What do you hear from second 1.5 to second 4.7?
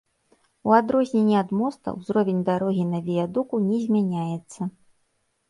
моста, узровень дарогі на віядуку не змяняецца.